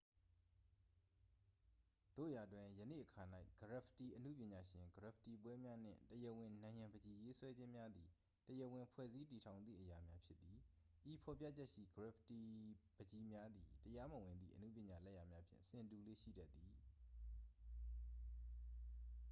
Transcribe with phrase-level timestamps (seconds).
[2.15, 3.21] "သို့ရာတွင်၊ ယနေ့အခါ၌
[3.59, 8.09] ဂရက်ဖစ်တီအနုပညာရှင်၊ ဂရက်ဖစ်တီပွဲများနှင့် "တရားဝင်" နံရံပန်းချီရေးဆွဲခြင်းများသည်
[8.47, 10.57] တရားဝင်ဖွဲ့စည်းတည်ထောင်သည့်အရာများဖြစ်သည်။
[11.11, 16.71] ဤဖော်ပြချက်ရှိ ဂရက်ဖစ်တီပန်းချီများသည် တရားမဝင်သည့် အနုပညာလက်ရာများဖြင့် ဆင်တူလေ့ ရှိတတ်သည်။